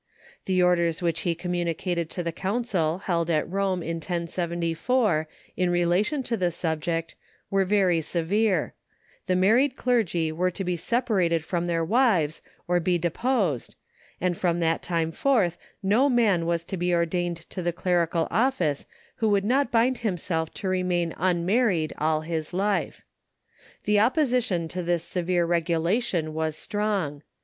The 0.45 0.63
orders 0.63 1.03
which 1.03 1.19
he 1.19 1.35
communicated 1.35 2.09
to 2.09 2.23
the 2.23 2.31
council 2.31 3.03
held 3.05 3.29
at 3.29 3.47
Rome 3.47 3.83
in 3.83 3.97
1074 3.97 5.27
in 5.55 5.69
relation 5.69 6.23
to 6.23 6.35
this 6.35 6.55
subject 6.55 7.13
were 7.51 7.65
very 7.65 8.01
severe; 8.01 8.73
the 9.27 9.35
married 9.35 9.75
clergy 9.75 10.31
were 10.31 10.49
to 10.49 10.63
be 10.63 10.75
separated 10.75 11.45
from 11.45 11.67
their 11.67 11.85
wives 11.85 12.41
or 12.67 12.79
be 12.79 12.97
deposed, 12.97 13.75
and 14.19 14.35
from 14.35 14.59
that 14.59 14.81
time 14.81 15.11
forth 15.11 15.59
no 15.83 16.09
man 16.09 16.47
was 16.47 16.63
to 16.63 16.77
be 16.77 16.91
ordained 16.95 17.37
to 17.51 17.61
the 17.61 17.71
clerical 17.71 18.27
office 18.31 18.87
who 19.17 19.29
would 19.29 19.45
not 19.45 19.69
bind 19.69 19.99
himself 19.99 20.51
to 20.55 20.67
remain 20.67 21.13
unmarried 21.15 21.93
all 21.99 22.21
his 22.21 22.53
life. 22.55 23.05
The 23.83 23.99
opposition 23.99 24.67
to 24.69 24.81
this 24.81 25.03
severe 25.03 25.45
regulation 25.45 26.33
was 26.33 26.55
strong. 26.57 27.21